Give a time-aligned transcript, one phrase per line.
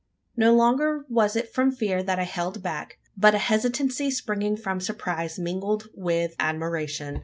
[0.35, 4.79] No longer was it from fear that I held back; but a hesitancy springing from
[4.79, 7.19] surprise mingled with admiration.